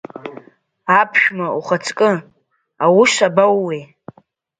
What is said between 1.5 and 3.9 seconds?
ухаҵкы, аус абоууеи?